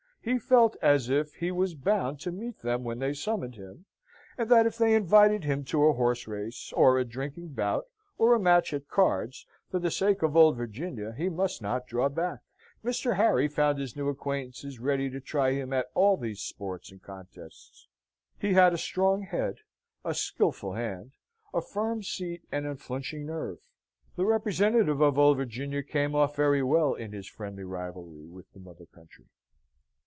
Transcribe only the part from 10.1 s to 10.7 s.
of Old